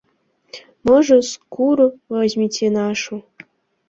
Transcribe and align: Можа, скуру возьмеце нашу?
Можа, 0.89 1.17
скуру 1.31 1.87
возьмеце 2.15 2.71
нашу? 2.79 3.19